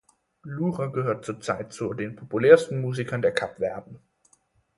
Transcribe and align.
Lura 0.41 0.87
gehört 0.87 1.25
zurzeit 1.25 1.71
zu 1.73 1.93
den 1.93 2.15
populärsten 2.15 2.81
Musikern 2.81 3.21
der 3.21 3.33
Kapverden. 3.33 3.99